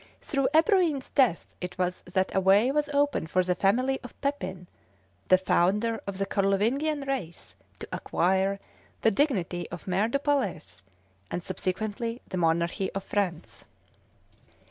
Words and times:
Through 0.19 0.49
Ebroin's 0.51 1.11
death 1.11 1.45
it 1.61 1.77
was 1.77 2.01
that 2.11 2.33
a 2.33 2.39
way 2.39 2.71
was 2.71 2.89
opened 2.89 3.29
for 3.29 3.43
the 3.43 3.53
family 3.53 3.99
of 4.03 4.19
Pepin, 4.19 4.67
the 5.27 5.37
founder 5.37 6.01
of 6.07 6.17
the 6.17 6.25
Carlovingian 6.25 7.01
race, 7.01 7.55
to 7.77 7.87
acquire 7.91 8.59
the 9.03 9.11
dignity 9.11 9.69
of 9.69 9.87
Maire 9.87 10.07
du 10.07 10.17
Palais, 10.17 10.61
and 11.29 11.43
subsequently 11.43 12.19
the 12.27 12.37
monarchy 12.37 12.91
of 12.93 13.03
France. 13.03 13.63